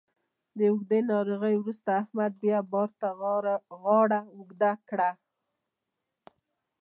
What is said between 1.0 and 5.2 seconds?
ناروغۍ وروسته احمد بیا بار ته غاړه اوږده کړه.